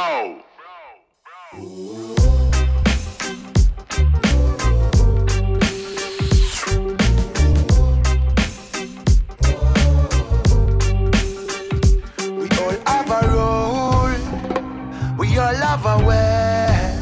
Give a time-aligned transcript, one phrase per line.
[0.00, 0.42] bro.
[12.38, 15.16] We all have a role.
[15.18, 16.96] We all have a way.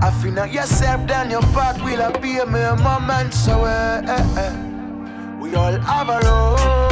[0.00, 4.52] I feel not yourself, then your path will appear me a moment so eh,
[5.40, 6.87] We all have a role.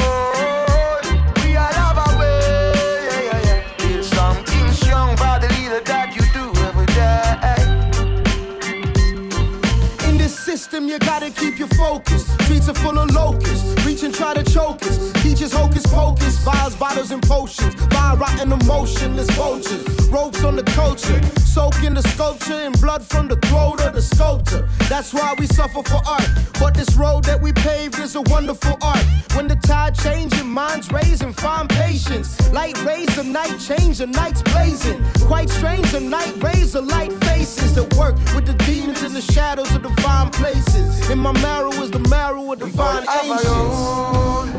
[10.77, 12.46] System, you gotta keep your focus.
[12.47, 13.85] Streets are full of locusts.
[13.85, 15.13] Reach and try to choke us.
[15.15, 16.39] Teachers hocus pocus.
[16.45, 17.75] Vials, bottles, and potions.
[17.87, 19.83] Fire rotten emotionless vultures.
[20.11, 21.21] Ropes on the culture.
[21.41, 24.69] Soak in the sculpture and blood from the throat of the sculptor.
[24.89, 26.29] That's why we suffer for art.
[26.61, 29.05] But this road that we paved is a wonderful art.
[29.35, 32.29] When the tide changing, minds raising, find patience.
[32.53, 35.03] Light rays the night change, the night's blazing.
[35.27, 39.21] Quite strange, the night rays the light faces that work with the demons in the
[39.21, 41.11] shadows of divine places.
[41.11, 44.53] In my marrow is the marrow of divine We all have a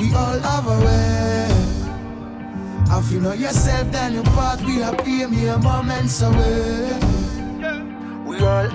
[0.00, 1.56] We all have a way.
[2.98, 6.98] If you know yourself, then your path will appear me a moments away.
[8.24, 8.66] We all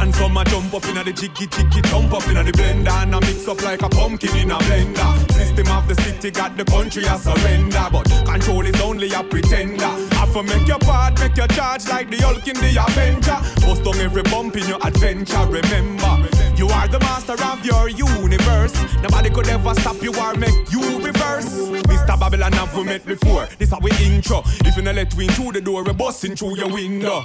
[0.00, 3.14] And some a jump up inna the jiggy jiggy, jump up inna the blender and
[3.14, 5.32] a mix up like a pumpkin in a blender.
[5.32, 9.92] System of the city got the country a surrender, but control is only a pretender.
[10.16, 13.38] Have to make your part, make your charge like the Hulk in the Avenger.
[13.66, 15.46] Bust down every bump in your adventure.
[15.46, 16.28] Remember,
[16.58, 18.74] you are the master of your universe.
[19.00, 21.48] Nobody could ever stop you or make you reverse.
[21.86, 22.18] Mr.
[22.18, 23.46] Babylon have we met before.
[23.58, 24.42] This we intro.
[24.66, 27.24] If you not let we through the door, we busting through your window.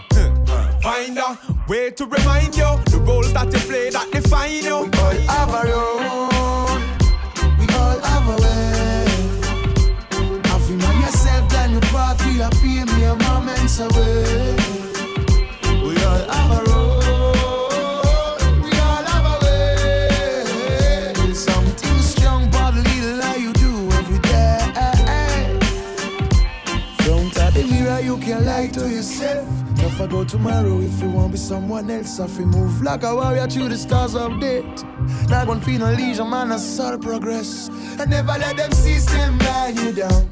[0.81, 4.84] Find a way to remind you the roles that you play that define you.
[4.84, 6.78] We all have a role.
[7.58, 9.06] We all have a way.
[10.45, 14.52] If you know yourself, then path will appear me a moments away.
[30.03, 32.19] Tough go tomorrow if you want be someone else.
[32.19, 34.83] If you move like a warrior through the stars of death.
[35.30, 37.69] Not gonna feel no leisure, man, I saw progress.
[37.99, 40.30] And never let them system lie you down.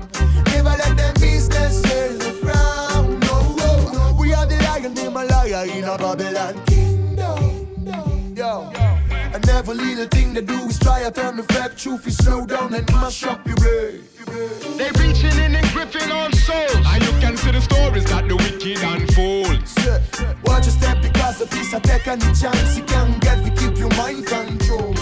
[0.47, 3.17] Never let them business tear you frown.
[3.21, 4.17] No, no, no.
[4.19, 8.35] We are the lion, them a liar in a Babylon kingdom.
[8.35, 8.90] Yo.
[9.33, 12.45] And every little thing they do is try to turn the fact truth is slow
[12.45, 14.03] down and mash up your brain.
[14.77, 16.75] They reaching in and gripping on souls.
[16.85, 19.67] And you can see the stories that the wicked unfold.
[19.67, 20.01] Say,
[20.43, 23.77] Watch your step because the piece of take any chance you can get to keep
[23.77, 24.93] your mind control.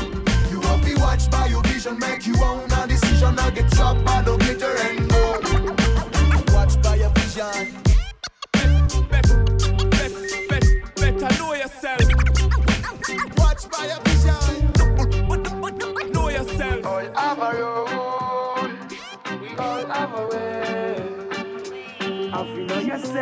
[0.52, 4.06] You have to watch by your vision, make your own a decision, not get trapped
[4.06, 6.54] by the glitter and gold.
[6.54, 7.79] Watch by your vision.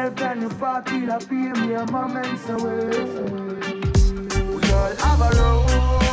[0.08, 2.64] Anytime you party, la PM, your mom so We
[4.72, 6.07] all have a role.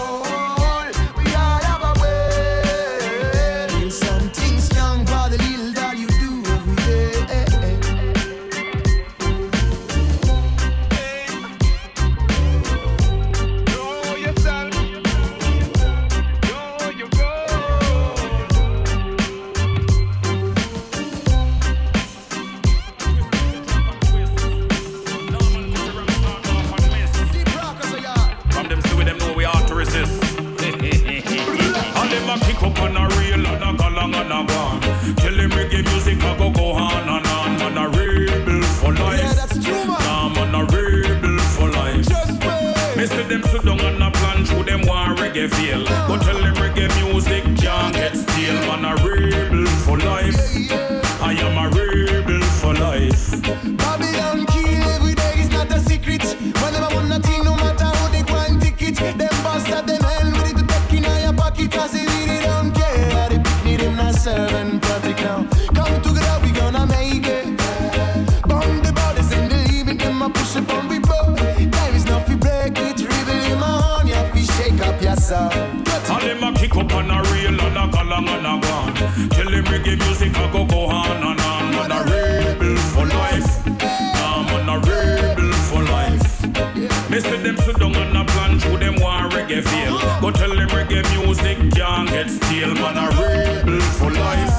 [77.45, 78.95] Real and a go and a gone.
[79.31, 81.71] Tell them reggae music a go go on and on.
[81.73, 83.67] Man a rebel for life.
[83.67, 87.11] Nah, man a rebel for life.
[87.11, 89.99] Me them sit down and a plan through them want reggae feel.
[90.21, 92.75] Go tell them reggae music can't get stale.
[92.75, 94.57] Man a rebel for life.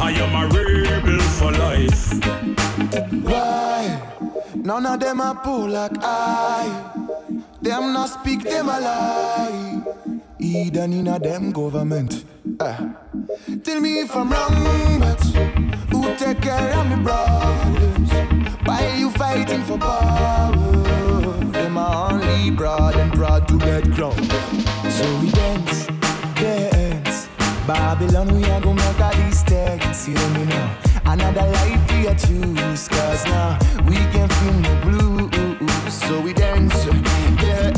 [0.00, 2.02] I am a rebel for life.
[3.22, 4.00] Why?
[4.54, 6.94] None of them are poor like I.
[7.60, 10.07] Them not speak, them a lie.
[10.40, 12.24] Even in a them government.
[12.60, 12.76] Uh.
[13.64, 15.20] Tell me if I'm wrong, but
[15.90, 18.10] who take care of me brothers?
[18.64, 20.52] While you fighting for power,
[21.50, 24.30] them are only broad and proud to get crowned.
[24.92, 25.86] So we dance,
[26.36, 27.28] dance.
[27.66, 30.78] Babylon, we are gonna make a these You hear me now?
[31.04, 33.58] Another life we choose, cause now
[33.88, 35.94] we can feel no blues.
[35.94, 37.77] So we dance, dance.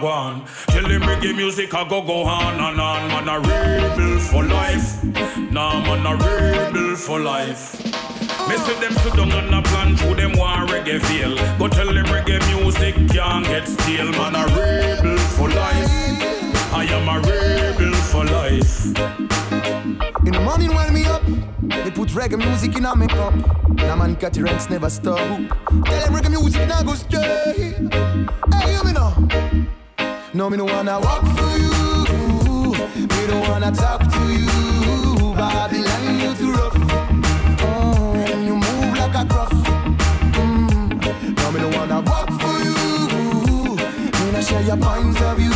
[0.00, 0.46] A guan.
[0.66, 3.08] Tell them reggae music a go go on and on.
[3.08, 5.02] Man a rebel for life.
[5.52, 7.74] Nah, man a rebel for life.
[8.48, 11.34] Me see them sit down and a plan through them war reggae feel.
[11.58, 14.10] Go tell them reggae music can't get stale.
[14.12, 15.90] Man a rebel for life.
[16.72, 18.86] I am a rebel for life.
[20.26, 21.22] In the morning when me up,
[21.84, 23.34] they put reggae music in a make up.
[23.74, 25.18] Now man cut the rents never stop.
[25.18, 27.29] Tell them reggae music now go stray.
[30.40, 32.72] No, me no wanna walk for you.
[32.96, 35.34] Me don't wanna talk to you.
[35.34, 36.76] Babylon, you too rough.
[37.60, 39.52] Oh, and you move like a gruff.
[40.40, 41.36] Mm.
[41.36, 42.74] No, me don't wanna walk for you.
[44.18, 45.52] Me not share your point of view.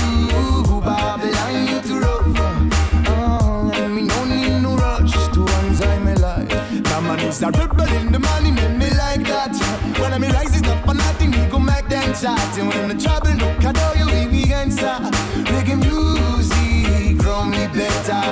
[0.83, 2.27] Babylon, you too rough.
[3.09, 6.53] Oh, and me no need no rush to enjoy my life.
[7.05, 8.59] Man is a rebel in the morning,
[12.25, 12.59] chat.
[12.59, 14.97] And when the trouble look, I know you me answer.
[15.53, 18.23] Reggae music, grow me better.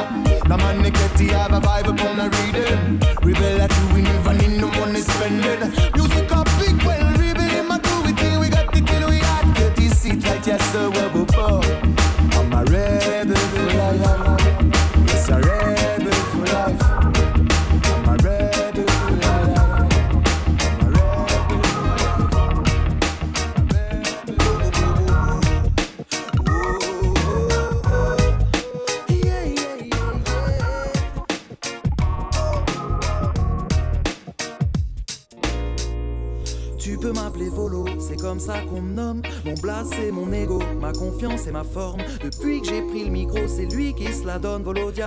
[0.48, 3.00] The man get to have a vibe upon a reading.
[3.22, 5.60] Rebel like you, we never need no money spending.
[5.96, 8.40] Music a big well, rebel in my do we thing.
[8.40, 11.64] We got the kill, we got get this seat like yes, sir, we're above.
[11.64, 11.71] I'm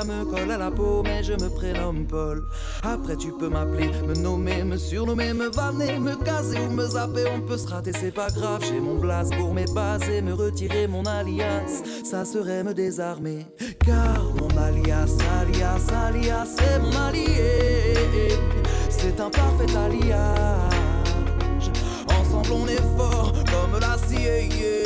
[0.04, 2.44] me colle à la peau, mais je me prénomme Paul.
[2.84, 7.26] Après tu peux m'appeler, me nommer, me surnommer, me vanner, me caser ou me zapper.
[7.36, 8.62] On peut se rater, c'est pas grave.
[8.68, 11.84] J'ai mon blast pour mes bases et me retirer mon alias.
[12.04, 13.46] Ça serait me désarmer.
[13.86, 17.94] Car mon alias, alias, alias, c'est mon allié.
[18.90, 21.72] C'est un parfait alliage.
[22.20, 24.84] Ensemble on est fort comme l'acier.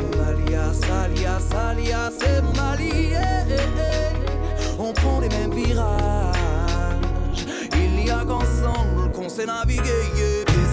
[0.00, 4.03] Mon alias, alias, alias, c'est mon allié.
[4.86, 6.36] On prend les mêmes virages.
[7.72, 9.80] Il n'y a qu'ensemble qu'on sait naviguer.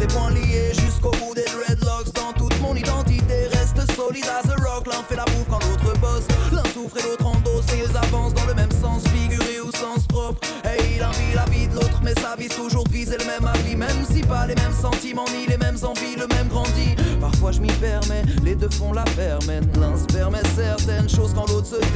[0.03, 2.13] et poings liés jusqu'au bout des dreadlocks.
[2.13, 4.87] Dans toute mon identité, reste solide as a rock.
[4.87, 6.27] L'un fait la bouffe quand l'autre bosse.
[6.51, 7.73] L'un souffre et l'autre endosse.
[7.73, 10.45] Et ils avancent dans le même sens, figuré ou sens propre.
[10.77, 13.75] Et il envie la vie de l'autre, mais sa vie toujours viser le même avis.
[13.75, 16.95] Même si pas les mêmes sentiments, ni les mêmes envies, le même grandit.
[17.19, 19.67] Parfois je m'y permets, les deux font la permène.
[19.79, 21.87] L'un se permet certaines choses quand l'autre se tait.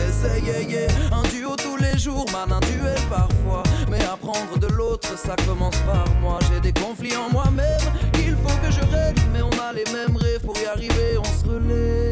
[0.45, 0.87] Yeah, yeah.
[1.11, 3.63] Un duo tous les jours, man, un duel parfois.
[3.89, 6.39] Mais apprendre de l'autre, ça commence par moi.
[6.51, 7.81] J'ai des conflits en moi-même,
[8.15, 9.21] il faut que je règle.
[9.33, 12.04] Mais on a les mêmes rêves, pour y arriver, on se relaye.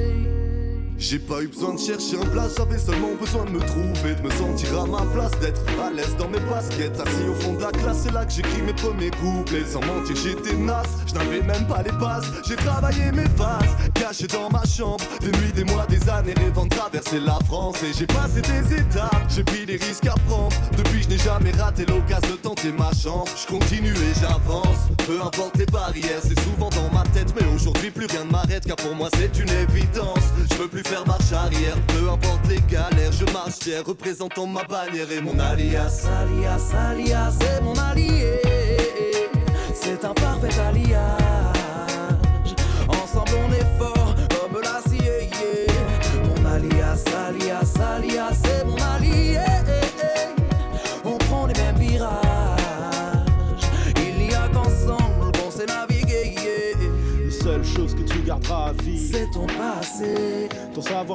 [1.03, 4.21] J'ai pas eu besoin de chercher un place, j'avais seulement besoin de me trouver, de
[4.21, 7.61] me sentir à ma place, d'être à l'aise dans mes baskets, assis au fond de
[7.61, 9.65] la classe, c'est là que j'écris mes premiers couplets.
[9.69, 14.27] Sans mentir, j'étais naze, je n'avais même pas les bases, j'ai travaillé mes phases, caché
[14.27, 17.75] dans ma chambre, des nuits, des mois, des années, rêvant de traverser la France.
[17.83, 21.51] Et j'ai passé des étapes, j'ai pris des risques à prendre, depuis je n'ai jamais
[21.51, 23.29] raté l'occasion de tenter ma chance.
[23.43, 27.91] Je continue et j'avance, peu importe les barrières, c'est souvent dans ma tête, mais aujourd'hui
[27.91, 30.23] plus rien ne m'arrête, car pour moi c'est une évidence.
[30.49, 34.63] Je veux plus faire marche arrière, peu importe les galères, je marche fier, représentant ma
[34.63, 36.07] bannière et mon alias.
[36.21, 37.37] Alias, alias,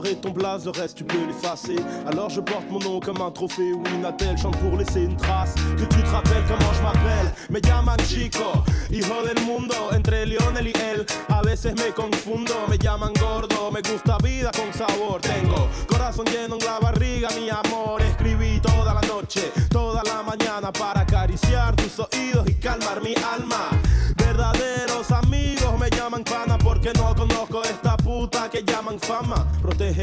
[0.09, 1.77] carré, ton blaze, le reste tu peux l'effacer.
[2.07, 5.55] Alors je porte mon nom comme un trophée, oui, Natel chante pour laisser une trace.
[5.77, 10.69] Que tu te rappelles comment je m'appelle, me llaman chico, hijo del mundo, entre Lionel
[10.69, 11.07] y él.
[11.29, 15.21] A veces me confundo, me llaman gordo, me gusta vida con sabor.
[15.21, 18.03] Tengo corazón lleno en la barriga, mi amor.
[18.03, 23.71] Escribí toda la noche, toda la mañana para acariciar tus oídos y calmar mi alma.
[24.17, 29.47] Verdaderos amigos me llaman pana porque no conozco esta puta que llaman fama.
[29.63, 29.98] Protege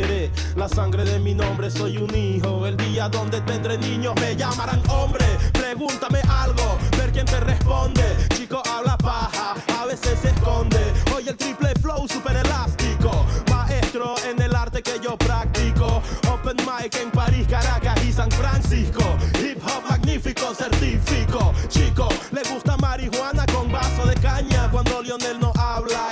[0.57, 2.67] la sangre de mi nombre soy un hijo.
[2.67, 5.23] El día donde tendré niños me llamarán hombre.
[5.53, 8.03] Pregúntame algo, ver quién te responde.
[8.35, 10.79] Chico habla paja, a veces se esconde.
[11.15, 13.25] Hoy el triple flow super elástico.
[13.49, 16.01] Maestro en el arte que yo practico.
[16.29, 19.03] Open mic en París, Caracas y San Francisco.
[19.39, 21.53] Hip hop magnífico, certifico.
[21.69, 26.09] Chico, le gusta marihuana con vaso de caña cuando Lionel no habla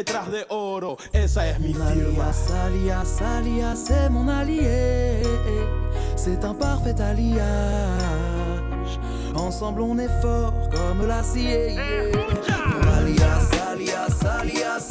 [0.00, 1.90] letras de oro, esa es mi firma.
[1.90, 5.22] Alias, alias, alias, c'est mon allié.
[6.16, 7.42] C'est un parfait alliage.
[9.34, 11.76] Ensemble, on est fort comme la l'acier.
[11.76, 12.12] Eh,
[12.96, 14.89] alias, alias, alias.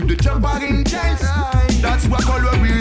[0.00, 1.20] keep the jumper in chains.
[1.80, 2.79] That's what color we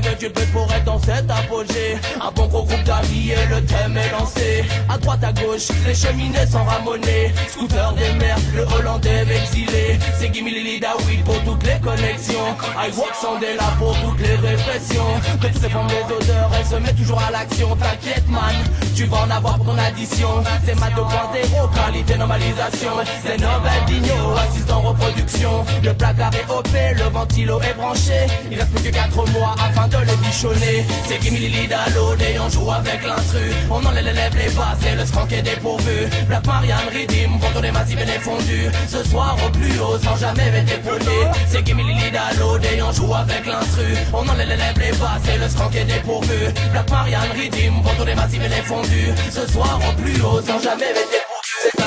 [0.00, 1.96] que veux-tu le pour être dans cet apogée.
[2.20, 4.64] Un bon gros groupe d'amis et le thème est lancé.
[4.88, 7.32] À droite, à gauche, les cheminées sont ramonnées.
[7.48, 9.98] Scooter des mers, le hollandais exilé.
[10.18, 12.56] C'est Gimme Lily David pour toutes les connexions.
[12.76, 15.20] I walk sans là pour toutes les répressions.
[15.40, 17.76] Que toutes formes des odeurs, elle se met toujours à l'action.
[17.76, 18.54] T'inquiète, man,
[18.96, 20.42] tu vas en avoir pour addition.
[20.64, 22.92] C'est ma 2.0, qualité normalisation.
[23.22, 25.64] C'est Nobel Digno, assistant reproduction.
[25.84, 28.26] Le placard est OP, le ventilo est branché.
[28.50, 30.86] Il reste plus que 4 mois afin de les bichonner.
[31.06, 33.52] C'est Gimme Lily Dallode et on joue avec l'instru.
[33.70, 36.08] On enlève les basses et le skunk est dépourvu.
[36.26, 38.70] Black Marianne Redeem, pour les massifs et les fondus.
[38.88, 41.28] Ce soir au plus haut sans jamais être épaulé.
[41.46, 43.84] C'est Gimme Lily Dallode et on joue avec l'instru.
[44.14, 46.38] On enlève les basses et le skunk est dépourvu.
[46.72, 48.85] Black Marianne Redeem, pour les massifs et les fondus.
[49.30, 51.20] Ce soir au plus haut sans jamais être épaulé.
[51.20, 51.25] C'est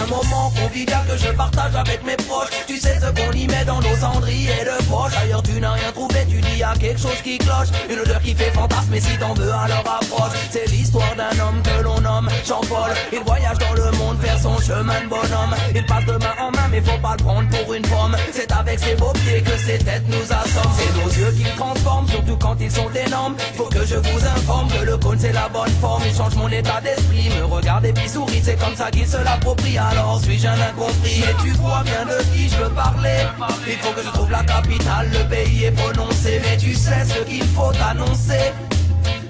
[0.02, 2.50] un moment convivial que je partage avec mes proches.
[2.68, 5.12] Tu sais ce qu'on y met dans nos cendriers de poche.
[5.14, 7.70] D'ailleurs, tu n'as rien trouvé, tu dis y'a quelque chose qui cloche.
[7.90, 10.38] Une odeur qui fait fantasme, et si t'en veux, alors approche.
[10.52, 12.92] C'est l'histoire d'un homme que l'on nomme Jean-Paul.
[13.12, 15.56] Il voyage dans le monde vers son chemin de bonhomme.
[15.76, 18.16] Il passe de main en main, mais faut pas le prendre pour une pomme.
[18.32, 20.76] C'est avec ses beaux pieds que ses têtes nous assomment.
[20.78, 23.36] C'est nos yeux qui le transforment, surtout quand ils sont énormes.
[23.56, 26.04] Faut que je vous informe que le cône c'est la bonne forme.
[26.06, 28.42] Il change mon état d'esprit, me regarde et puis sourit.
[28.44, 29.78] C'est comme ça qu'il se l'approprie.
[29.90, 33.26] Alors suis-je un incompris Et tu vois bien de qui je veux parler.
[33.68, 36.42] Il faut que je trouve la capitale, le pays est prononcé.
[36.44, 38.54] Mais tu sais ce qu'il faut annoncer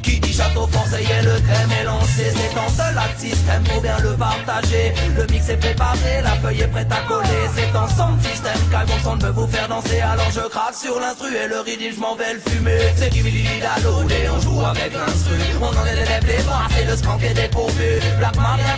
[0.09, 3.97] qui dit château forcé et le thème est lancé C'est en seul système pour bien
[3.99, 4.93] le partager.
[5.15, 7.45] Le mix est préparé, la feuille est prête à coller.
[7.55, 8.59] C'est en son système
[9.03, 9.99] son ne veut vous faire danser.
[10.01, 12.79] Alors je craque sur l'instru et le rythme je m'en vais le fumer.
[12.95, 15.35] C'est qui à l'eau et on joue avec l'instru.
[15.61, 18.77] On en élève les bras, c'est le skunk est dépourvu Black Maria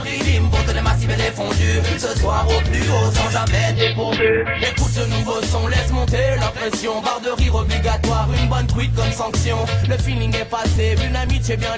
[0.50, 4.46] pour que les massifs et les fondus Ce soir au plus haut sans jamais dépourvu.
[4.62, 7.02] Écoute ce nouveau son, laisse monter la pression.
[7.02, 9.58] Barre de rire obligatoire, une bonne tweet comme sanction.
[9.89, 11.69] Le feeling est passé, une amitié bien.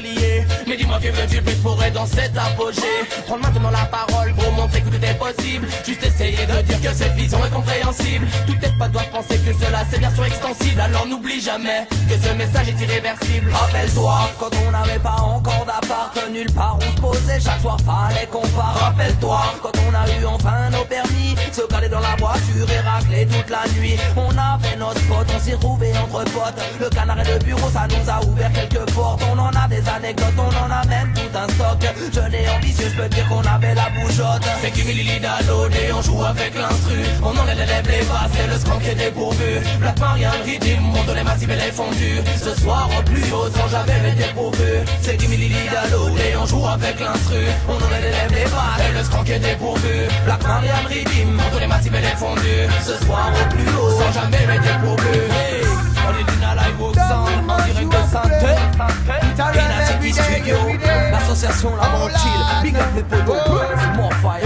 [0.68, 2.82] Mais dis-moi que veux-tu plus pour être dans cet apogée?
[3.28, 5.68] Prends maintenant la parole pour montrer que tout est possible.
[5.86, 8.26] Juste essayer de dire que cette vision est compréhensible.
[8.48, 10.80] Tout est pas doit penser que cela c'est bien sûr extensible.
[10.80, 13.52] Alors n'oublie jamais que ce message est irréversible.
[13.52, 17.40] Rappelle-toi quand on n'avait pas encore d'appart, nulle part où se poser.
[17.44, 18.76] Chaque soir fallait qu'on part.
[18.80, 21.36] Rappelle-toi quand on a eu enfin nos permis.
[21.52, 23.98] Se caler dans la voiture et racler toute la nuit.
[24.16, 26.62] On avait nos spots, on s'y retrouvait entre potes.
[26.80, 29.84] Le canard et le bureau, ça nous a ouvert quelques portes on en a des
[29.88, 31.82] anecdotes, on en a même tout un stock.
[32.14, 34.44] Jeune et ambitieux, je peux dire qu'on avait la bougeotte.
[34.62, 36.98] C'est qui Lily et on joue avec l'instru.
[37.22, 39.52] On en les lèvres, les basses et le skunk est dépourvu.
[39.80, 42.22] Black Marianne, Redeem, on les massifs et les fondus.
[42.38, 44.72] Ce soir au plus haut, sans jamais les dépourvu.
[45.02, 47.44] C'est qui Lily et on joue avec l'instru.
[47.68, 50.08] On en les lèvres, les basses et le skunk est dépourvu.
[50.26, 52.68] Black Marianne, Redeem, on les massifs et les fondus.
[52.86, 55.18] Ce soir au plus haut, sans jamais les dépourvu.
[55.32, 58.52] Hey, d'une live au sound, en direct de santé.
[59.54, 60.58] Inactivity Studio,
[61.12, 63.42] l'association La Chill, big up les potos,
[63.96, 64.42] more fire.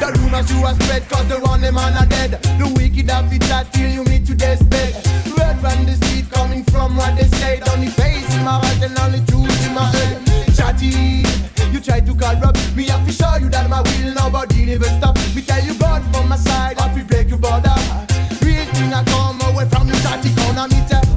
[0.00, 2.38] The rumors you are spread cause the one them man are dead.
[2.58, 4.94] The wicked have it chat till you meet to deathbed
[5.38, 7.60] Red from the street coming from what they say.
[7.72, 10.18] Only face in my heart and only truth in my head.
[10.56, 11.24] Chatty,
[11.72, 12.90] you try to corrupt me.
[12.90, 15.16] I to show you that my will nobody never stop.
[15.34, 17.74] Me tell you God from my side, I will break your border.
[18.42, 19.31] Real thing I come
[19.82, 21.11] away from you chatty corner me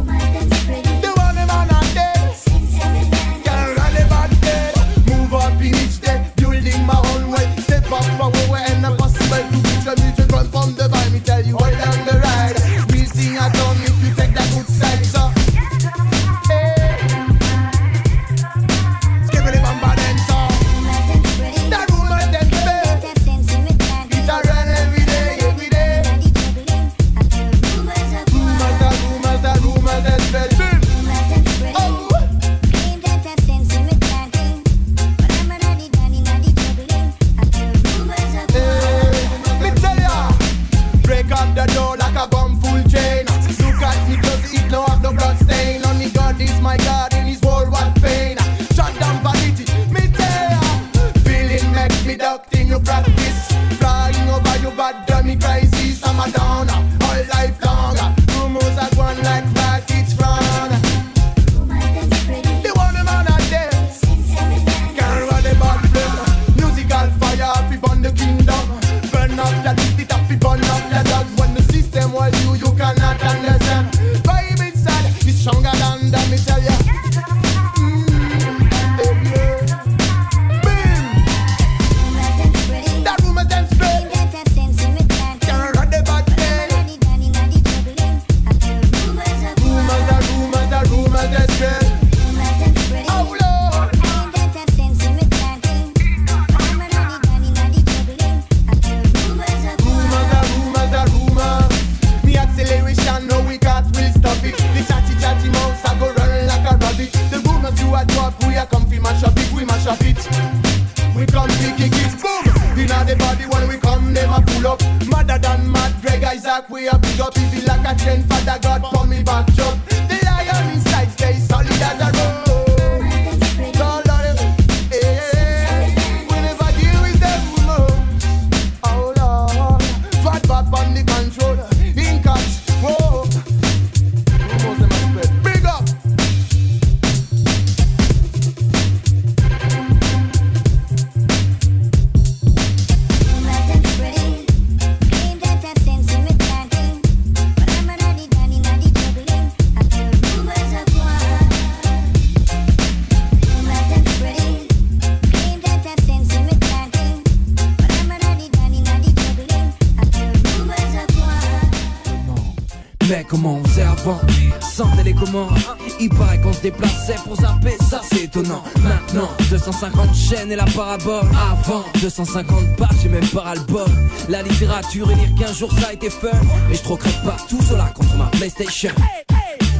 [170.45, 171.29] 250 chaînes et la parabole.
[171.51, 173.89] Avant 250 pages et même pas album
[174.29, 176.29] La littérature et lire qu'un jour ça a été fun.
[176.69, 178.91] Mais je troquerai pas tout cela contre ma Playstation.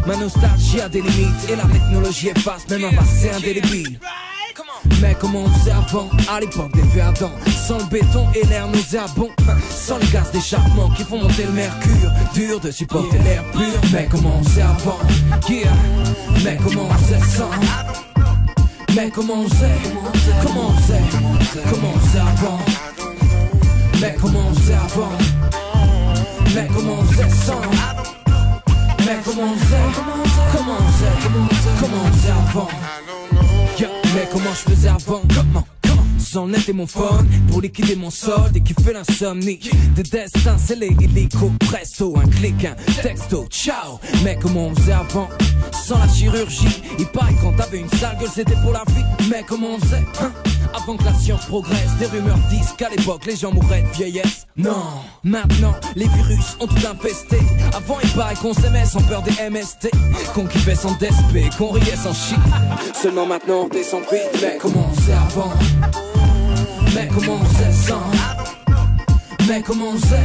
[0.06, 4.00] Ma nostalgie a des limites Et la technologie efface même un passé indélébile.
[5.02, 7.32] Mais comment on faisait avant, à l'époque des verdants
[7.68, 9.30] Sans le béton et l'air nauséabond
[9.70, 13.62] Sans les gaz d'échappement qui font monter le mercure Dur de supporter l'air pur.
[13.92, 15.00] Mais comment on faisait avant,
[15.50, 15.72] yeah
[16.44, 17.50] Mais comment on faisait sans?
[19.06, 19.68] Mais comment on faisait,
[20.42, 21.00] comment on faisait
[21.70, 22.60] Comment on faisait avant.
[24.02, 25.12] Mais comment on faisait avant.
[26.56, 27.62] Mais comment on faisait sans.
[29.06, 29.78] Mais comment on faisait
[30.52, 31.12] Comment on faisait
[31.80, 32.68] Comment on faisait avant.
[34.16, 35.22] Mais comment je faisais avant
[36.36, 39.58] Et mon phone Pour liquider mon solde et fait l'insomnie
[39.96, 45.30] Des destins scellés illico Presto, un clic, un texto, ciao Mais comment on faisait avant
[45.72, 49.46] Sans la chirurgie Il paraît quand t'avais une sale gueule c'était pour la vie Mais
[49.48, 50.34] comment on faisait hein
[50.74, 54.46] avant que la science progresse, des rumeurs disent qu'à l'époque les gens mourraient de vieillesse.
[54.58, 54.84] Non,
[55.24, 57.38] maintenant les virus ont tout infesté.
[57.74, 59.90] Avant il paraît qu'on s'aimait sans peur des MST,
[60.34, 62.38] qu'on kiffait sans DSP, qu'on riait sans shit.
[62.94, 64.18] Seulement maintenant on descend prix.
[64.42, 65.54] Mais comment on faisait avant
[66.96, 68.10] Mais comment on sans
[69.50, 70.16] Mais comment on faisait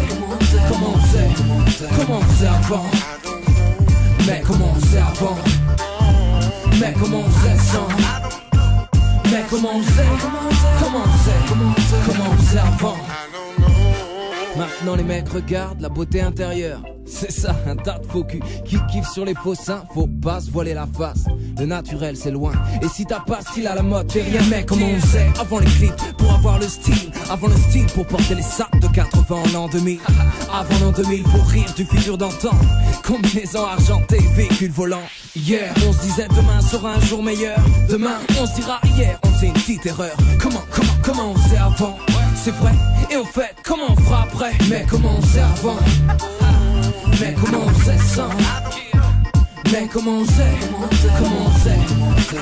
[0.68, 2.87] Comment on Comment on avant?
[4.26, 5.37] Mais comment on avant?
[6.80, 7.88] Mais comment on sans
[9.33, 9.83] mais comment on
[10.80, 12.96] Comment on Comment on avant?
[14.61, 16.83] Maintenant les mecs regardent la beauté intérieure.
[17.07, 20.42] C'est ça, un tas de faux cul qui kiffe sur les faux seins Faut pas
[20.42, 21.25] se voiler la face.
[21.59, 22.53] Le naturel c'est loin.
[22.83, 25.61] Et si t'as pas style à la mode t'es rien mec Comment on faisait Avant
[25.61, 27.11] les clips pour avoir le style.
[27.31, 29.99] Avant le style pour porter les sacs de 80 en l'an 2000
[30.53, 32.51] Avant l'an 2000 pour rire du futur d'antan.
[33.03, 35.01] Combinaison argentée, véhicule volant.
[35.35, 37.57] Hier on se disait demain sera un jour meilleur.
[37.88, 40.14] Demain on se dira hier on faisait une petite erreur.
[40.38, 41.96] Comment, comment, comment on faisait avant?
[42.37, 42.73] C'est vrai
[43.11, 44.53] Et au fait comment on après?
[44.68, 45.77] Mais comment on faisait avant?
[47.20, 48.29] Mais comment on faisait sans?
[49.73, 50.44] Mais comment on faisait?
[51.18, 51.79] Comment on faisait?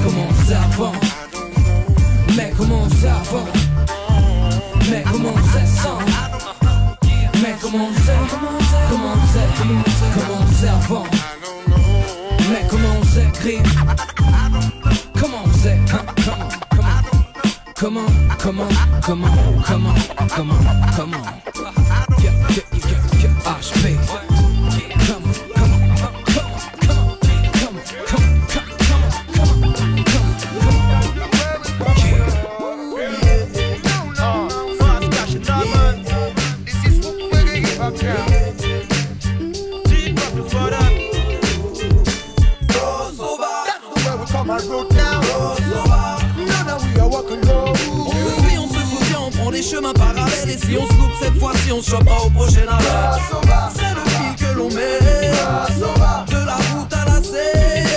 [0.05, 0.93] Comment on faisait avant?
[2.37, 3.47] Mais comment on faisait avant?
[4.91, 5.99] Mais comment on faisait sans?
[7.43, 8.13] Mais comment on faisait?
[8.91, 9.49] Comment on faisait?
[10.15, 11.07] Comment on faisait avant?
[12.51, 13.29] Mais comment on faisait
[15.15, 16.68] Comment?
[17.79, 21.43] Come on, come on, come on, come on, come on, come on.
[22.21, 24.28] Yeah, yeah, yeah, yeah,
[50.69, 53.21] si on se loupe cette fois-ci, on se chopera au prochain arrêt.
[53.75, 54.99] C'est le fil que l'on met
[56.29, 57.89] de la route à la scène.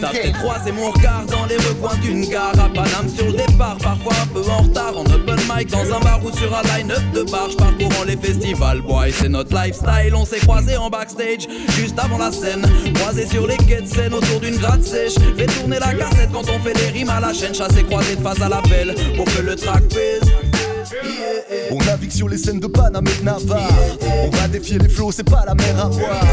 [0.00, 3.76] T'as peut-être croisé mon regard dans les recoins d'une gare à Paname sur le départ,
[3.76, 7.02] parfois un peu en retard en open mic dans un bar ou sur un line-up
[7.12, 8.80] de barge parcourant les festivals.
[8.80, 13.46] Boy, c'est notre lifestyle, on s'est croisés en backstage juste avant la scène, croisés sur
[13.46, 15.14] les quais de scène autour d'une gratte sèche.
[15.36, 18.22] Fait tourner la cassette quand on fait des rimes à la chaîne, chassé croisé de
[18.22, 20.22] face à l'appel pour que le track pèse.
[21.70, 23.70] On navigue sur les scènes de Paname et de Navarre
[24.24, 26.24] On va défier les flots, c'est pas la mer à boire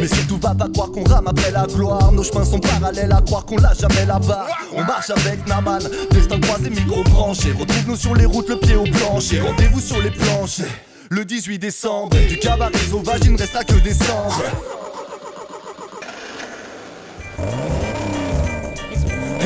[0.00, 2.12] Mais surtout va pas croire qu'on rame après la gloire.
[2.12, 6.40] Nos chemins sont parallèles à croire qu'on lâche jamais là-bas On marche avec Naman, destin
[6.40, 7.52] croisé, micro branché.
[7.52, 9.40] Retrouve-nous sur les routes, le pied au plancher.
[9.40, 10.60] Rendez-vous sur les planches
[11.08, 14.42] le 18 décembre Du cabaret sauvage, il ne restera que descendre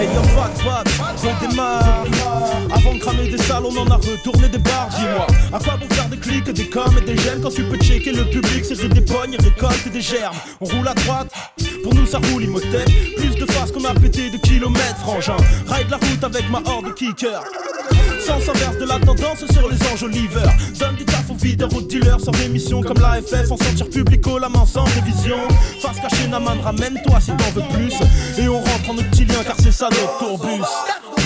[0.01, 0.51] Hey yo fat,
[1.23, 2.07] on démarre
[2.73, 4.89] Avant de cramer des salles on en a retourné des bars.
[4.89, 7.77] Dis-moi, à quoi bon faire des clics, des coms et des gènes Quand tu peux
[7.77, 10.37] checker le public, c'est des pognes, récolte des germes.
[10.63, 11.29] On roule à droite,
[11.83, 12.89] pour nous ça roule Imhotep.
[13.19, 15.37] Plus de faces qu'on a pété de kilomètres frangin.
[15.67, 17.45] Ride la route avec ma horde de kickers.
[18.21, 20.97] Sens inverse de la tendance sur les enjoliveurs Donne
[21.41, 25.39] aux videurs, aux dealers Sans émission comme l'AFF En sortir publico, la main sans révision.
[25.81, 27.95] Face cachée, Naman, ramène-toi si t'en veux plus.
[28.39, 30.63] Et on rentre en octilien car c'est ça notre tourbus.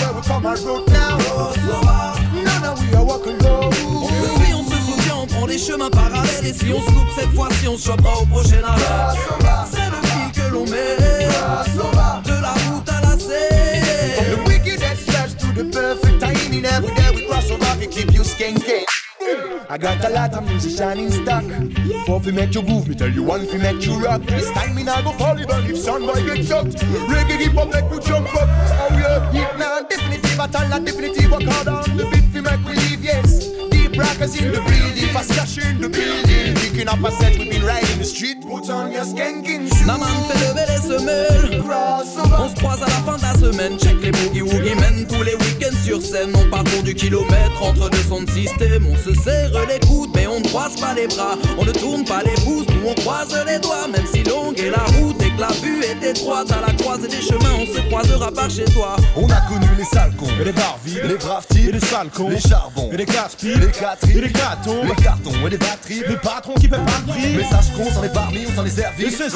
[0.01, 0.21] On
[4.07, 6.45] se suit, on se souvient, on prend des chemins parallèles.
[6.45, 9.17] Et si on se loupe cette fois-ci, on se chopera au prochain arrêt.
[9.71, 10.97] C'est le prix que l'on met
[12.23, 17.27] De la route à la From the wickedest to the perfect timing Every day we
[17.27, 18.84] cross over, we keep you skanking
[19.69, 21.43] I got a lot of musicians in stock.
[22.05, 24.21] For fi make you groove, me tell you one fi make you rock.
[24.21, 26.75] This time me nah go fall even if son boy get shocked
[27.09, 28.47] Reggae hip hop make you jump up.
[28.47, 32.41] Oh yeah, it nah definitive at all, not definitive Work hard on the beat fi
[32.41, 33.49] make we leave, yes.
[33.71, 36.53] Deep rockers in the building, fast cash in the building.
[36.55, 38.41] Picking up a set, we been riding the street.
[38.41, 39.87] Put on your skanking shoes.
[39.87, 41.34] Naman fait lever les semelles
[43.15, 46.49] fin de la semaine Check les boogie woogie men Tous les week-ends sur scène On
[46.49, 50.39] parcourt du kilomètre entre deux sons de système On se serre les coudes mais on
[50.39, 53.59] ne croise pas les bras On ne tourne pas les pouces Nous on croise les
[53.59, 56.73] doigts Même si longue est la route Et que la vue est étroite À la
[56.73, 60.27] croisée des chemins On se croisera par chez toi On a connu les sales cons,
[60.39, 63.05] Et les bars vides, les braves types, et les sales cons les charbons, Et les
[63.05, 66.03] casse-pieds, les catris, et les gâtons les cartons et les batteries.
[66.07, 68.69] Les patrons qui paient pas le prix Message con, s'en est parmi, on s'en est
[68.69, 69.05] servi.
[69.05, 69.29] Et c'est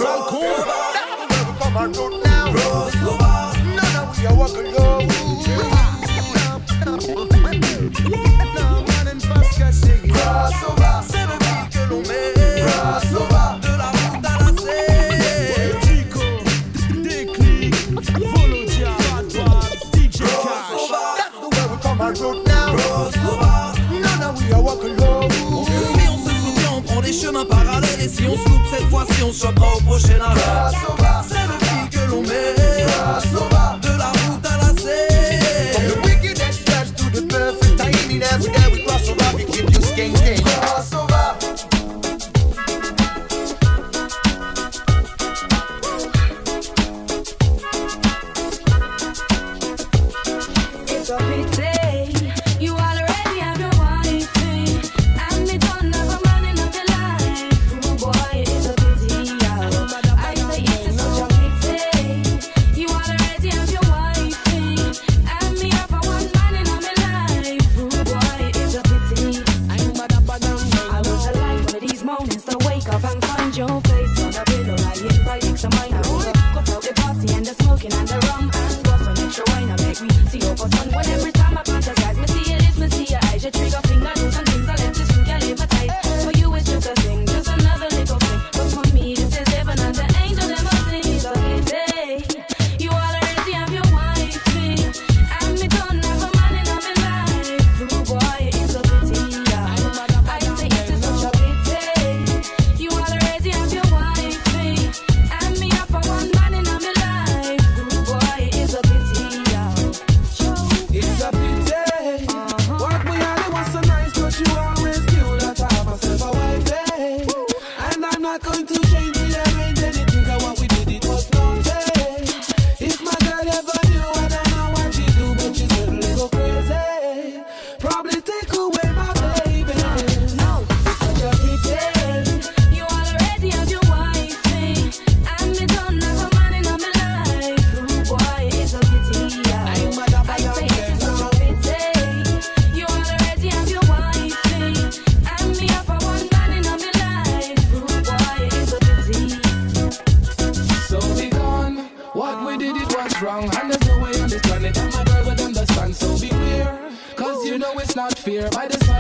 [25.52, 28.02] on, se suit, on se souvient, on prend des chemins parallèles.
[28.02, 31.39] Et si on se loupe cette fois-ci, on se chopera au prochain arrêt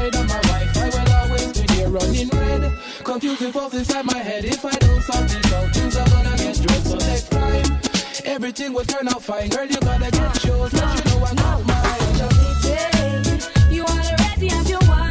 [0.09, 2.73] Side of my wife, I will always be here running red.
[3.03, 4.45] Confusing thoughts inside my head.
[4.45, 6.87] If I don't sort this out, things are gonna get drugged.
[6.87, 7.79] So next time,
[8.25, 9.49] everything will turn out fine.
[9.49, 10.73] Girl, you gotta get yours.
[10.73, 11.85] Let you know I got mine.
[13.71, 15.08] You already have your wife,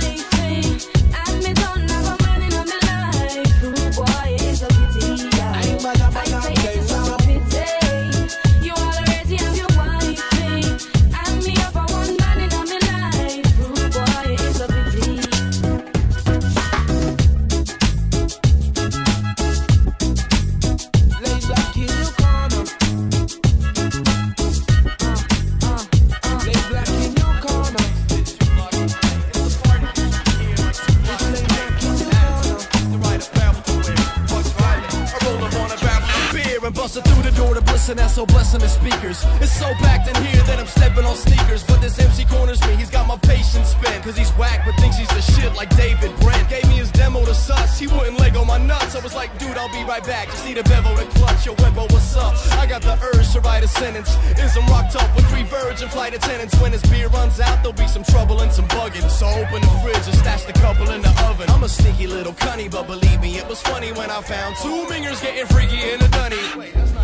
[38.19, 39.23] so blessing the speakers.
[39.39, 41.63] It's so packed in here that I'm stepping on sneakers.
[41.63, 44.03] But this MC corners me, he's got my patience spent.
[44.03, 46.49] Cause he's whack, but thinks he's the shit like David Brent.
[46.51, 48.97] Gave me his demo to sus, he wouldn't Lego my nuts.
[48.97, 50.27] I was like, dude, I'll be right back.
[50.35, 51.47] Just need a bevel to clutch.
[51.47, 52.35] Yo, Webbo, what's up?
[52.59, 54.11] I got the urge to write a sentence.
[54.37, 56.59] Is I'm rocked up with three virgin flight attendants.
[56.61, 59.09] When his beer runs out, there'll be some trouble and some bugging.
[59.09, 61.49] So open the fridge and stash the couple in the oven.
[61.51, 64.87] I'm a sneaky little cunny, but believe me, it was funny when I found two
[64.91, 66.98] mingers getting freaky in the dunny.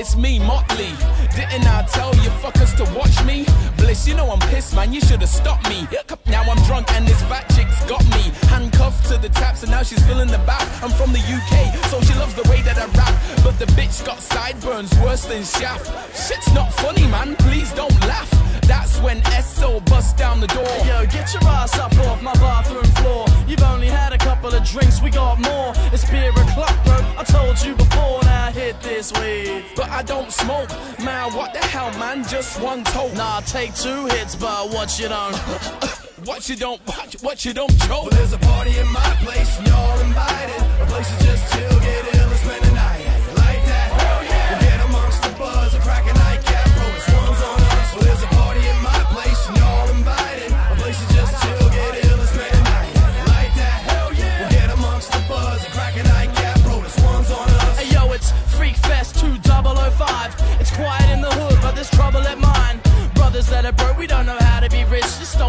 [0.00, 0.94] It's me, Motley.
[1.34, 3.44] Didn't I tell you fuckers to watch me?
[3.78, 4.92] Bliss, you know I'm pissed, man.
[4.92, 5.88] You should have stopped me.
[6.26, 7.48] Now I'm drunk and this fat
[7.88, 10.68] got me handcuffed to the taps, and now she's filling the bath.
[10.84, 13.14] I'm from the UK, so she loves the way that I rap.
[13.42, 15.86] But the bitch got sideburns worse than shaft.
[16.14, 17.34] Shit's not funny, man.
[17.36, 18.30] Please don't laugh.
[18.68, 20.68] That's when SO busts down the door.
[20.84, 23.24] Yo, get your ass up off my bathroom floor.
[23.46, 25.72] You've only had a couple of drinks, we got more.
[25.90, 26.98] It's beer o'clock, bro.
[27.16, 29.64] I told you before, now hit this weed.
[29.74, 30.68] But I don't smoke,
[31.02, 31.32] man.
[31.32, 32.22] What the hell, man?
[32.28, 33.14] Just one toke.
[33.14, 35.98] Nah, take two hits, but what you don't.
[36.24, 37.90] what you don't, what, what you don't choke.
[37.90, 40.60] Well, there's a party in my place, and y'all invited.
[40.82, 43.00] A place to just chill, get ill, and spend the night.
[43.04, 43.88] You like that?
[43.92, 44.50] Hell yeah!
[44.50, 46.66] We'll get amongst the buzz and crack a nightcap.
[46.78, 47.88] Roll the swans on us.
[47.94, 50.50] Well, there's a party in my place, and y'all invited.
[50.52, 52.90] A place to just chill, get ill, and spend the night.
[52.96, 53.78] You like that?
[53.90, 54.40] Hell yeah!
[54.40, 56.56] We'll get amongst the buzz and crack a nightcap.
[56.66, 57.78] Roll the swans on us.
[57.78, 60.34] Hey yo, it's Freak Fest 2005.
[60.60, 62.80] It's quiet in the hood, but there's trouble at mine.
[63.14, 64.37] Brothers that are broke, we don't know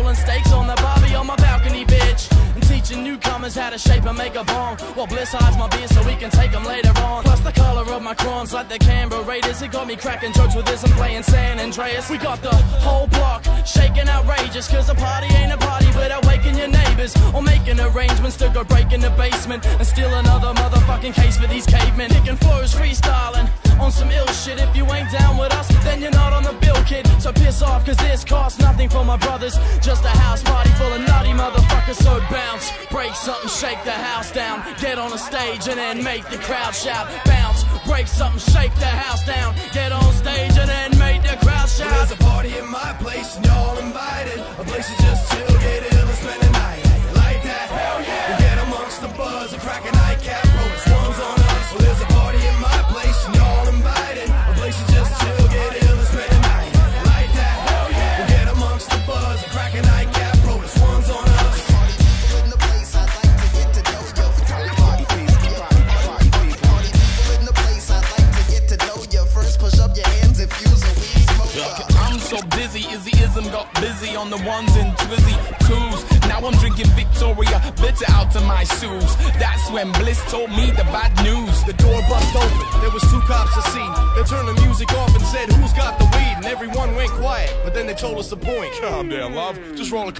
[0.10, 2.32] Just steaks on the barbie on my balcony, bitch.
[2.56, 4.78] And teaching newcomers how to shape and make a bong.
[4.95, 7.29] While Bliss hides my beer so we can take them later on.
[7.49, 9.63] The color of my crayons like the Canberra Raiders.
[9.63, 12.07] It got me cracking jokes with this and playing San Andreas.
[12.07, 12.53] We got the
[12.85, 14.67] whole block shaking outrageous.
[14.67, 17.15] Cause the party ain't a party without waking your neighbors.
[17.33, 19.65] Or making arrangements to go break in the basement.
[19.65, 22.12] And steal another motherfucking case for these cavemen.
[22.12, 24.59] Kicking flows, freestyling on some ill shit.
[24.59, 27.07] If you ain't down with us, then you're not on the bill, kid.
[27.19, 29.57] So piss off, cause this costs nothing for my brothers.
[29.81, 31.95] Just a house party full of nutty motherfuckers.
[31.95, 34.63] So bounce, break something, shake the house down.
[34.79, 37.07] Get on a stage and then make the crowd shout.
[37.25, 37.38] Bounce,
[37.86, 39.56] break something, shake the house down.
[39.73, 41.09] Get on stage and then make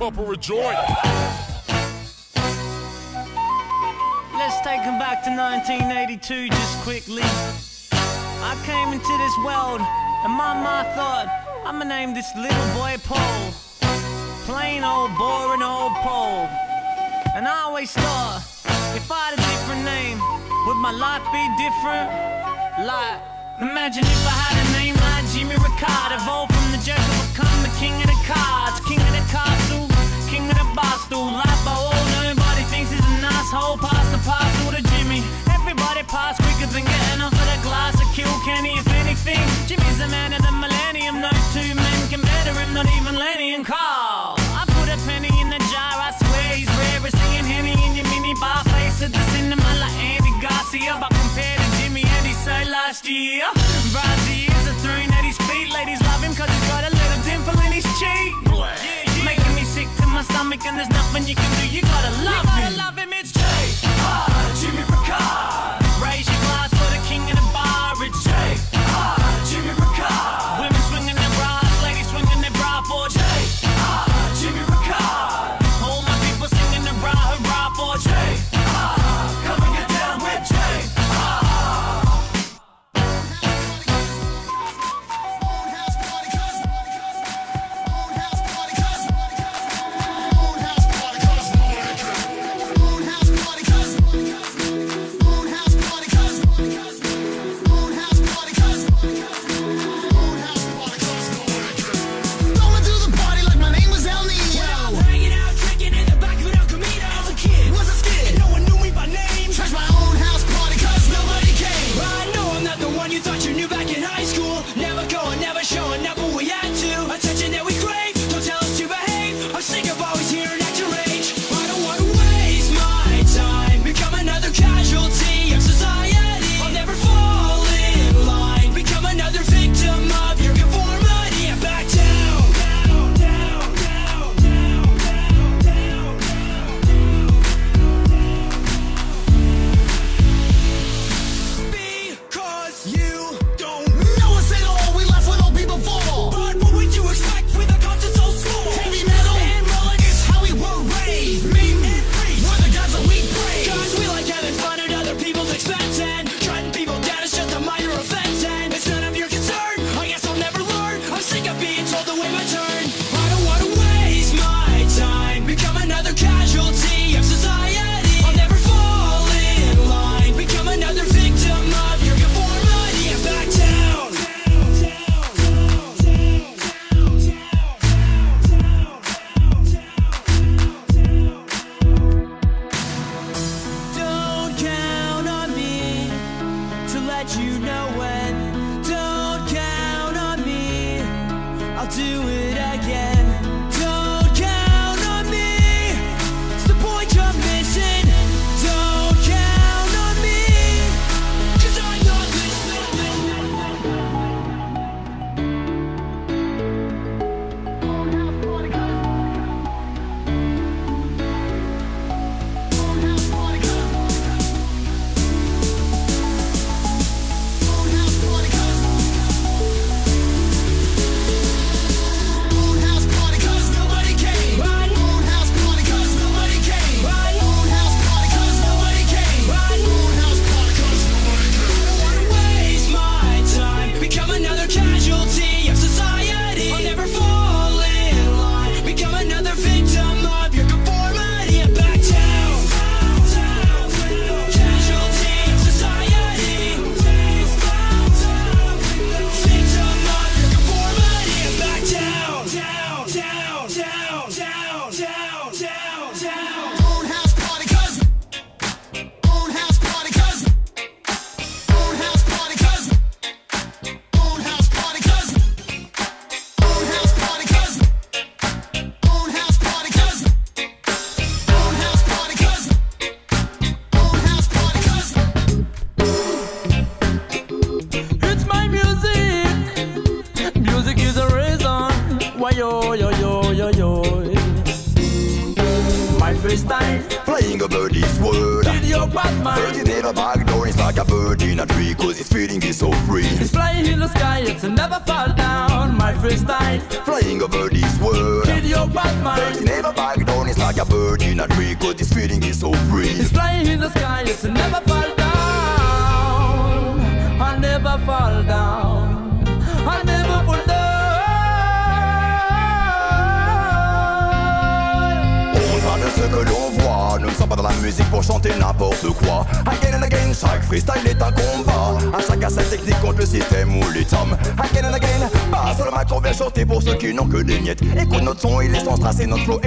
[0.02, 0.80] Of joint.
[4.32, 7.22] Let's take him back to 1982 just quickly.
[7.22, 9.82] I came into this world
[10.24, 11.28] and my ma thought
[11.66, 13.52] I'ma name this little boy Paul.
[14.48, 16.48] Plain old boring old Paul.
[17.36, 18.40] And I always thought
[18.96, 20.24] if I had a different name,
[20.66, 22.08] would my life be different?
[22.88, 23.20] Like,
[23.60, 27.96] imagine if I had a name like Jimmy Ricard, evolved from the become the king
[28.04, 29.88] of the cards, king of the castle,
[30.28, 30.90] king of the bar.
[31.10, 33.78] Life by all nobody thinks is an asshole.
[33.80, 35.24] Pass the parcel to Jimmy.
[35.50, 38.78] Everybody pass quicker than getting off of the glass to kill Kenny.
[38.78, 41.20] If anything, Jimmy's the man of the millennium.
[41.20, 44.38] No two men can better him, not even Lenny and Carl.
[44.54, 47.02] I put a penny in the jar, I swear he's rare.
[47.02, 50.94] as Seeing Henny in your mini bar face at the cinema like Andy Garcia.
[51.02, 53.50] But compared to Jimmy and he so last year,
[60.40, 61.68] stomach and there's nothing you can do.
[61.68, 62.89] You gotta love You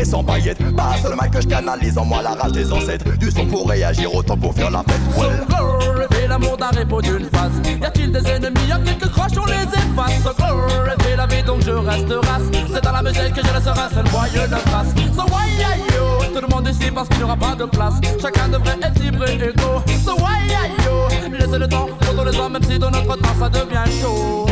[0.02, 0.58] et sans paillettes.
[0.76, 3.16] Pas mic que je canalise en moi la rage des ancêtres.
[3.18, 5.00] Du son pour réagir autant pour faire la fête.
[5.16, 5.46] Well.
[5.48, 7.56] Glorifie l'amour d'un répond d'une face.
[7.80, 8.66] Y a-t-il des ennemis?
[8.68, 10.22] Y'a quelques croches, on les efface.
[10.24, 12.48] So glorifie la vie, donc je reste race.
[12.72, 14.92] C'est dans la musique que je laisserai seul voyeux de trace.
[15.16, 16.34] So why are you?
[16.34, 17.94] Tout le monde ici parce qu'il n'y aura pas de place.
[18.20, 19.80] Chacun devrait être libre et égaux.
[20.04, 21.36] So why are you?
[21.38, 24.46] Laissez le temps pour les hommes, même si dans notre temps ça devient chaud.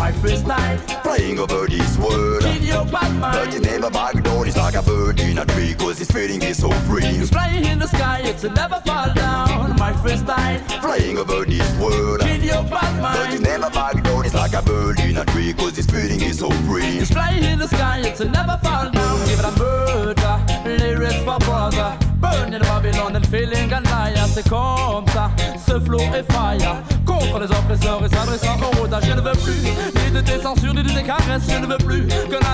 [0.00, 0.78] My freestyle.
[1.02, 2.40] Flying over this world.
[2.40, 3.64] Kill your bad But it mind.
[3.64, 6.70] never back down, it's like a bird in a tree, cause its feeling is so
[6.88, 7.04] free.
[7.04, 9.76] It's flying in the sky, it's never fall down.
[9.76, 10.58] My freestyle.
[10.80, 12.22] Flying over this world.
[12.40, 13.42] Kill your bad But it mind.
[13.42, 16.50] never back down, it's like a bird in a tree, cause its feeling is so
[16.66, 16.98] free.
[16.98, 19.18] It's flying in the sky, it's a never fall down.
[19.26, 21.98] Give it a murder, lyrics for brother.
[22.18, 24.26] Burn in Babylon and feeling and liar.
[24.32, 25.30] C'est comme ça,
[25.66, 25.74] ce
[26.16, 26.76] est fire.
[27.04, 29.04] Contre les oppresseurs et s'adressant au rodage.
[29.06, 29.60] Je ne veux plus
[30.04, 31.42] ni de tes censures, ni de tes caresses.
[31.48, 32.50] Je ne veux plus que la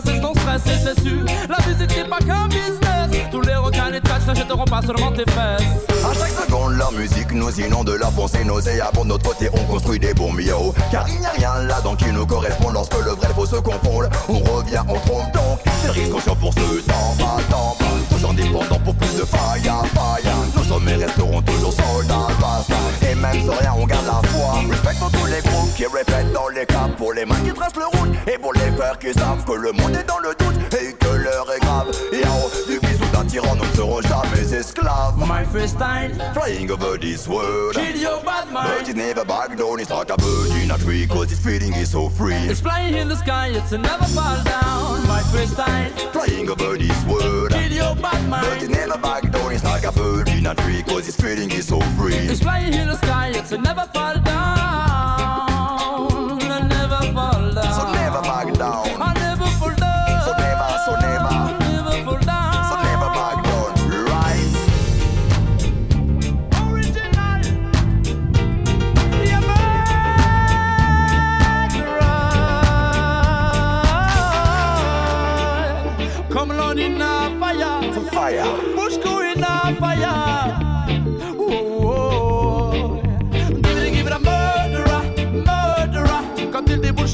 [0.00, 0.62] cesse ton stress.
[0.66, 3.28] Et c'est sûr, la musique n'est pas qu'un business.
[3.30, 5.62] Tous les requins et n'achèteront pas seulement tes fesses.
[6.04, 9.03] À chaque seconde, la musique nous inonde de la pensée nauséabonde.
[9.04, 10.74] Notre côté, on construit des bombes yo.
[10.90, 12.70] Car il n'y a rien là-dedans qui nous correspond.
[12.70, 15.60] Lorsque le vrai et faux se confondent, on revient, on trompe donc.
[15.82, 18.14] C'est risque conscient pour ce temps, pas temps, pas.
[18.14, 20.32] Toujours dépendant pour plus de faille, faille.
[20.56, 22.28] Nos sommets resteront toujours soldats.
[23.08, 24.54] Et même sans rien, on garde la foi.
[24.70, 26.94] Respectons tous les groupes qui répètent dans les caps.
[26.96, 28.10] Pour les mains qui tracent le route.
[28.32, 30.74] Et pour les frères qui savent que le monde est dans le doute.
[30.80, 31.88] Et que l'heure est grave.
[32.12, 35.16] Et en haut du bisou d'un tyran, nous ne serons jamais esclaves.
[35.18, 37.74] My freestyle, Flying over this world.
[37.74, 38.88] kill your bad But mind.
[38.88, 41.90] it never back down, it's like a bird in a tree, cause its feeling is
[41.90, 42.34] so free.
[42.48, 45.06] It's flying in the sky, it's a never fall down.
[45.08, 47.50] My freestyle, Flying over this world.
[47.52, 48.70] kill your bad But it mind.
[48.70, 51.80] never back down, it's like a bird in a tree, cause its feeling is so
[51.98, 52.14] free.
[52.14, 54.73] It's flying in the sky, it's never fall down.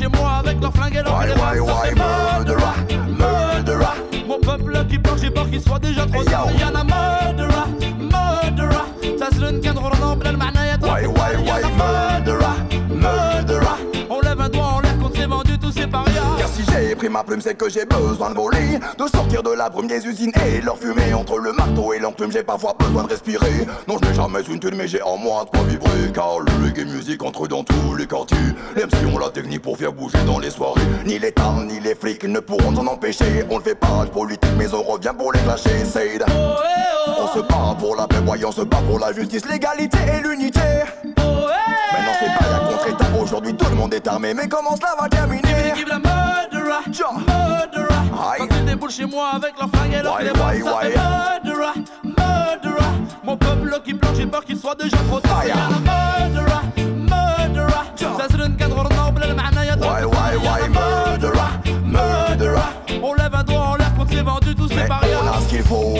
[0.01, 2.64] Chez moi avec leur flingue et leur murderer,
[3.18, 3.84] murderer?
[4.26, 6.46] Mon peuple qui pleure, j'ai peur qu'il soit déjà trop tard.
[6.59, 6.84] Y'en a
[17.01, 20.07] pris ma plume, c'est que j'ai besoin de voler, de sortir de la brume des
[20.07, 21.14] usines et leur fumer.
[21.14, 23.66] Entre le marteau et l'enclume, j'ai parfois besoin de respirer.
[23.88, 26.12] Non, je n'ai jamais une thune, mais j'ai en moi de quoi vibrer.
[26.12, 28.36] Car le reggae music entre dans tous les quartiers.
[28.76, 30.82] Les MC ont la technique pour faire bouger dans les soirées.
[31.07, 33.46] Ni l'État, ni les flics ne pourront s'en empêcher.
[33.48, 35.86] On ne fait pas de politique, mais on revient pour les clasher.
[35.86, 39.96] C'est On se bat pour la paix, voyons, on se bat pour la justice, l'égalité
[40.18, 40.61] et l'unité.
[41.16, 42.39] Maintenant c'est
[43.30, 48.38] aujourd'hui tout le monde est armé, mais comment cela va terminer Give la murderer, murderer.
[48.38, 50.91] Quand ils déboulent chez moi avec leur flingue et leur Why, clé, why, ça why?
[50.91, 50.97] fait
[51.43, 51.73] murderer,
[52.03, 52.86] murderer.
[53.23, 55.43] Mon peuple qui pleure, j'ai peur qu'il soit déjà trop tard.
[55.45, 57.86] Y'en a murderer, murderer.
[58.19, 61.78] تسرن كان غرنا بلا المعنى يا Why, why, why, murderer, murderer.
[65.51, 65.98] Qu'il faut.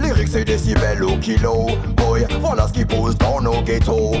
[0.00, 1.66] Lyrics et décibels au kilo.
[2.40, 4.12] Voilà ce qui pousse dans nos ghettos.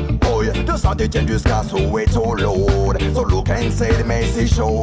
[0.66, 2.94] De Saint-Etienne jusqu'à Soweto, Lord.
[3.14, 4.82] Solo can say mais c'est chaud.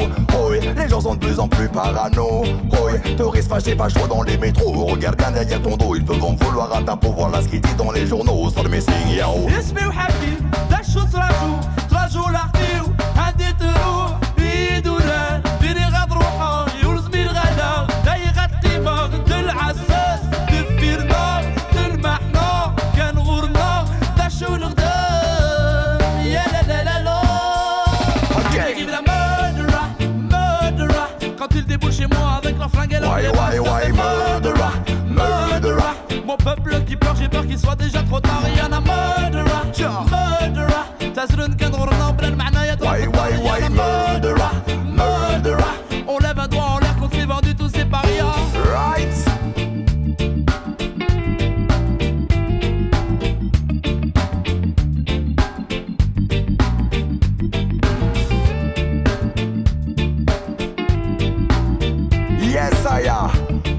[0.77, 3.15] Les gens sont de plus en plus parano, boy.
[3.17, 4.85] Touristes fâchés, pas dans les métros.
[4.85, 7.13] Regarde bien derrière ton dos, ils peuvent en vouloir à ta peau.
[7.17, 9.47] Voilà ce qu'ils disent dans les journaux, sur le messing, yo.
[33.15, 34.71] Murderer,
[35.07, 35.95] murderer?
[36.25, 40.04] Mon peuple qui pleure, j'ai peur qu'il soit déjà trop tard, y'en a murderer.
[62.87, 63.31] Am.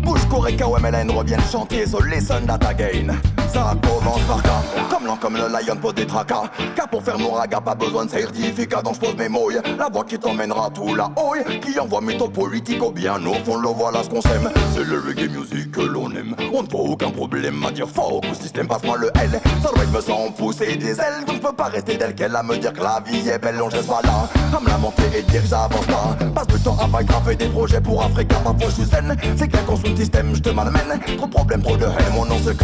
[0.02, 3.35] Bushcore et KOMLN reviennent chanter sur Listen That Again.
[3.52, 4.48] Ça commence par K,
[4.90, 6.44] comme l'an comme le lion pose des tracas.
[6.76, 9.60] K pour faire mon raga, pas besoin de certificat, donc je pose mes mouilles.
[9.78, 13.34] La voix qui t'emmènera tout la houille, qui envoie mes taux politiques au bien au
[13.44, 14.50] fond, le voilà ce qu'on s'aime.
[14.74, 16.34] C'est le reggae music que l'on aime.
[16.52, 19.40] On ne voit aucun problème à dire faux, au système passe-moi le L.
[19.62, 22.56] Ça me sent pousser des ailes, donc je peux pas rester tel quel à me
[22.56, 24.28] dire que la vie est belle, on geste pas là.
[24.56, 26.16] À me lamenter et dire que j'avance pas.
[26.34, 29.16] Passe le temps à pas graver des projets pour Africa, parfois je suis zen.
[29.36, 31.00] C'est clair qu'on sous le système, je te malmène.
[31.16, 32.56] Trop de problèmes, trop de haine, mon nom c'est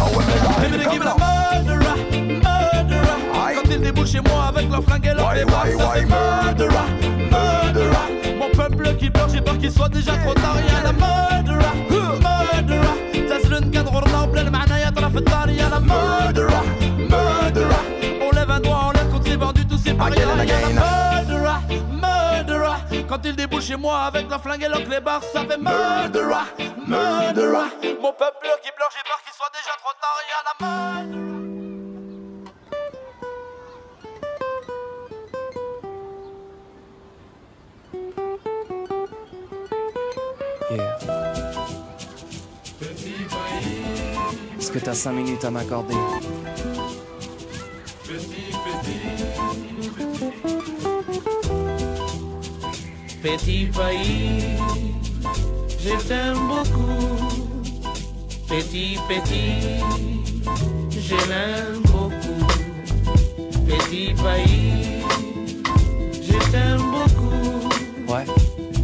[0.72, 0.90] KOMLN.
[0.90, 1.96] Give me the murderer,
[2.46, 3.18] murderer.
[3.54, 6.00] Quand ils déboulent chez moi avec leur flingue et leur Why, débarque, why, ça why,
[6.00, 6.86] fait murderer,
[7.32, 8.36] murderer.
[8.38, 10.56] Mon peuple qui pleure, j'ai peur qu'il soit déjà trop tard.
[10.56, 12.94] يا murderer, murderer.
[13.28, 16.64] تزلن كنغرنا بلا المعنى يطرى في الدار يا murderer,
[17.10, 17.82] murderer.
[18.22, 20.16] On lève un doigt en l'air contre ces vendus, tous ces parias.
[20.16, 20.74] Again and يا again.
[20.74, 21.58] murderer,
[22.02, 23.04] murderer.
[23.08, 26.46] Quand ils déboulent chez moi avec leur flingue et leur clébard, ça fait murderer,
[26.86, 27.68] murderer.
[28.02, 29.21] Mon peuple qui pleure, j'ai peur qu'il soit
[29.53, 30.19] déjà trop tard.
[30.31, 31.13] يا murderer.
[40.71, 40.97] Yeah.
[44.57, 45.95] Est-ce que t'as 5 minutes à m'accorder?
[53.21, 54.57] Petit pays,
[55.79, 57.52] je t'aime beaucoup.
[58.55, 59.81] Petit, petit,
[60.91, 62.45] je l'aime beaucoup.
[63.65, 65.01] Petit pays,
[66.21, 68.13] je t'aime beaucoup.
[68.13, 68.25] Ouais.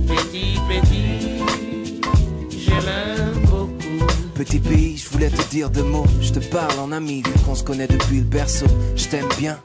[0.07, 1.43] Petit, petit,
[2.49, 4.07] je l'aime beaucoup.
[4.33, 6.07] Petit pays, je voulais te dire deux mots.
[6.19, 8.65] Je te parle en ami, vu qu'on se connaît depuis le berceau.
[8.95, 9.59] Je t'aime bien,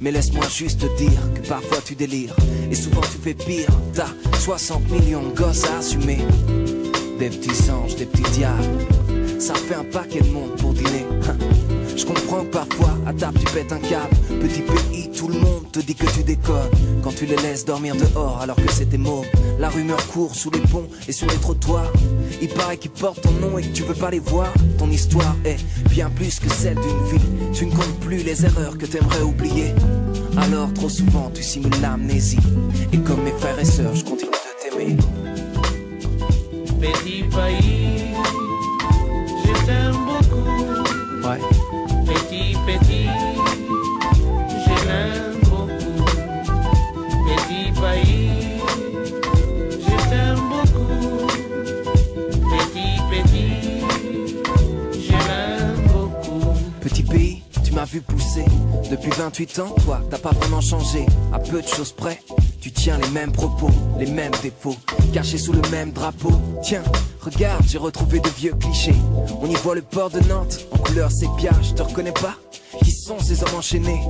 [0.00, 2.36] mais laisse-moi juste te dire que parfois tu délires.
[2.70, 3.66] Et souvent tu fais pire.
[3.94, 6.18] T'as 60 millions de gosses à assumer.
[7.18, 8.86] Des petits anges, des petits diables.
[9.40, 11.06] Ça fait un paquet de monde pour dîner.
[11.26, 11.36] Hein.
[11.96, 14.14] Je comprends que parfois, à table, tu pètes un câble.
[14.38, 16.68] Petit pays, tout le monde te dit que tu déconnes.
[17.02, 19.24] Quand tu les laisses dormir dehors alors que c'était mauve.
[19.58, 21.90] La rumeur court sous les ponts et sur les trottoirs.
[22.42, 24.52] Il paraît qu'ils portent ton nom et que tu veux pas les voir.
[24.76, 25.56] Ton histoire est
[25.88, 27.52] bien plus que celle d'une vie.
[27.54, 29.72] Tu ne comptes plus les erreurs que t'aimerais oublier.
[30.36, 32.38] Alors, trop souvent, tu simules l'amnésie.
[32.92, 34.96] Et comme mes frères et sœurs, je continue de t'aimer.
[36.80, 37.89] Petit pays,
[39.70, 41.28] t'aime beaucoup.
[41.28, 41.40] Ouais.
[42.06, 43.08] Petit, petit,
[44.64, 46.04] je l'aime beaucoup.
[47.28, 48.30] Petit pays,
[49.86, 51.26] je t'aime beaucoup.
[52.50, 53.52] Petit, petit,
[55.06, 56.52] je l'aime beaucoup.
[56.80, 58.44] Petit pays, tu m'as vu pousser.
[58.90, 61.06] Depuis 28 ans, toi, t'as pas vraiment changé.
[61.32, 62.20] À peu de choses près,
[62.60, 64.76] tu tiens les mêmes propos, les mêmes défauts,
[65.12, 66.32] cachés sous le même drapeau.
[66.62, 66.82] Tiens,
[67.22, 68.94] regarde, j'ai retrouvé de vieux clichés.
[69.40, 72.36] On y voit le port de Nantes, en couleur sépia, je te reconnais pas?
[72.82, 74.00] Qui sont ces hommes enchaînés?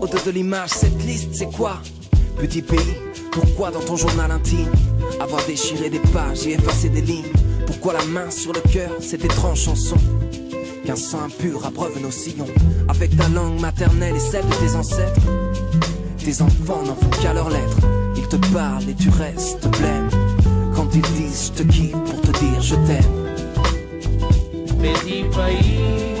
[0.00, 1.78] Au de l'image, cette liste, c'est quoi?
[2.36, 2.96] Petit pays,
[3.32, 4.70] pourquoi dans ton journal intime
[5.20, 7.32] Avoir déchiré des pages et effacé des lignes?
[7.66, 9.96] Pourquoi la main sur le cœur, cette étrange chanson?
[10.84, 12.46] Qu'un sang impur abreuve nos sillons.
[12.88, 15.20] Avec ta langue maternelle et celle de tes ancêtres.
[16.18, 17.78] Tes enfants n'en font qu'à leurs lettres.
[18.16, 20.29] Ils te parlent et tu restes blême
[20.80, 23.04] Quand ils disent je te kiffe pour te dire je t'aime
[24.80, 26.16] Petit pays,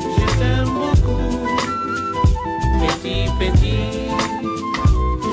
[0.00, 1.28] je t'aime beaucoup.
[2.80, 3.84] Petit, petit,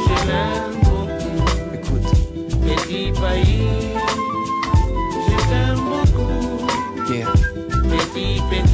[0.06, 1.46] je l'aime beaucoup.
[1.74, 2.12] Écoute,
[2.66, 3.70] Petit pays,
[5.26, 7.14] je t'aime beaucoup.
[7.14, 7.32] yeah.
[7.90, 8.69] Petit, petit,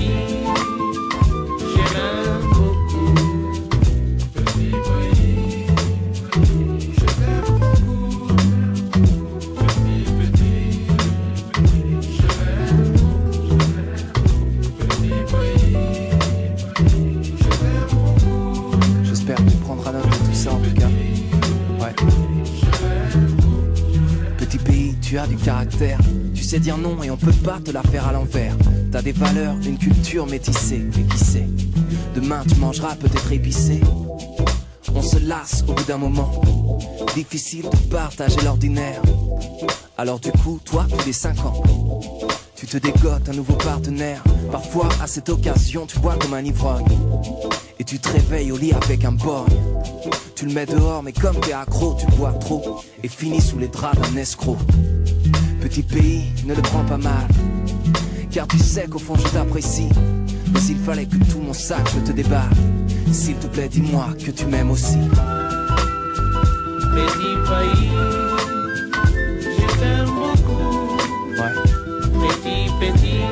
[25.16, 25.98] tu as du caractère.
[26.34, 28.54] Tu sais dire non et on peut pas te la faire à l'envers.
[28.92, 30.82] T'as des valeurs, une culture métissée.
[30.98, 31.48] Mais qui sait?
[32.16, 33.80] Demain tu mangeras peut-être épicé.
[34.94, 36.42] On se lasse au bout d'un moment.
[37.14, 39.02] Difficile de partager l'ordinaire.
[39.98, 41.64] Alors du coup, toi, tous les 5 ans,
[42.56, 44.22] Tu te dégotes un nouveau partenaire.
[44.52, 46.86] Parfois, à cette occasion, tu bois comme un ivrogne.
[47.80, 49.54] Et tu te réveilles au lit avec un borgne.
[50.36, 52.82] Tu le mets dehors, mais comme t'es accro, tu bois trop.
[53.04, 54.58] Et finis sous les draps d'un escroc.
[55.76, 57.28] Petit pays, ne le prends pas mal.
[58.32, 59.90] Car tu sais qu'au fond, je t'apprécie.
[60.54, 62.50] Mais s'il fallait que tout mon sac, je te déballe.
[63.12, 64.96] S'il te plaît, dis-moi que tu m'aimes aussi.
[66.96, 67.92] Petit pays,
[69.42, 70.96] je t'aime beaucoup.
[71.42, 71.56] Ouais.
[72.22, 73.26] Petit, petit,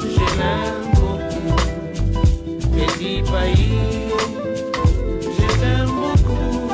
[0.00, 1.52] je l'aime beaucoup.
[2.72, 3.74] Petit pays,
[5.20, 6.70] je t'aime beaucoup.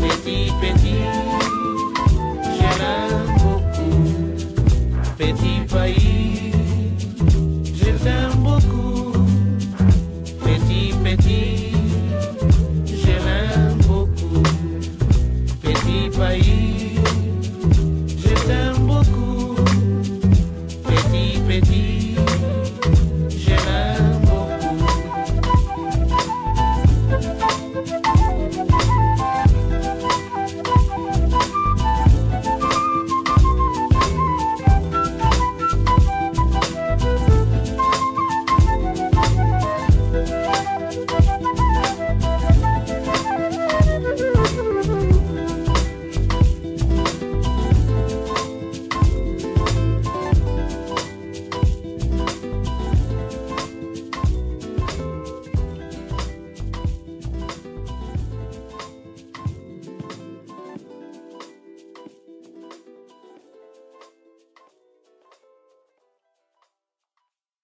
[0.00, 0.81] Petit, petit,